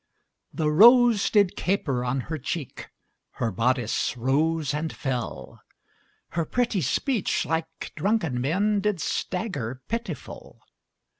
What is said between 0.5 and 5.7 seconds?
The rose did caper on her cheek, Her bodice rose and fell,